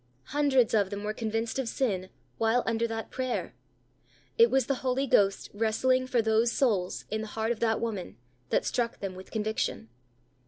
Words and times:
Hundreds 0.33 0.73
of 0.73 0.89
them 0.89 1.03
were 1.03 1.13
convinced 1.13 1.59
of 1.59 1.69
sin 1.69 2.09
while 2.39 2.63
under 2.65 2.87
that 2.87 3.11
prayer. 3.11 3.53
It 4.35 4.49
was 4.49 4.65
the 4.65 4.81
Holy 4.81 5.05
Ghost 5.05 5.51
wrestling 5.53 6.07
for 6.07 6.23
those 6.23 6.51
souls 6.51 7.05
in 7.11 7.21
the 7.21 7.27
heart 7.27 7.51
of 7.51 7.59
that 7.59 7.79
woman, 7.79 8.17
that 8.49 8.65
struck 8.65 8.99
them 8.99 9.13
with 9.13 9.29
conviction. 9.29 9.89